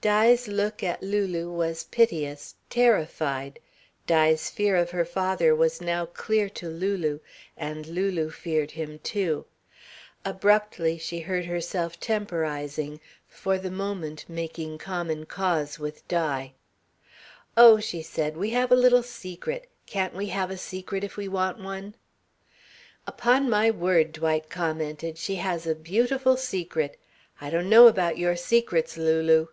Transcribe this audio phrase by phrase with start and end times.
[0.00, 3.58] Di's look at Lulu was piteous, terrified.
[4.06, 7.20] Di's fear of her father was now clear to Lulu.
[7.56, 9.46] And Lulu feared him too.
[10.22, 16.52] Abruptly she heard herself temporising, for the moment making common cause with Di.
[17.56, 19.68] "Oh," she said, "we have a little secret.
[19.86, 21.94] Can't we have a secret if we want one?"
[23.06, 26.98] "Upon my word," Dwight commented, "she has a beautiful secret.
[27.40, 29.46] I don't know about your secrets, Lulu."